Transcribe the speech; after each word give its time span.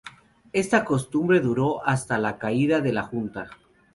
Esta 0.51 0.83
costumbre 0.83 1.41
duró 1.41 1.85
hasta 1.85 2.17
la 2.17 2.39
caída 2.39 2.81
de 2.81 2.91
la 2.91 3.03
junta. 3.03 3.51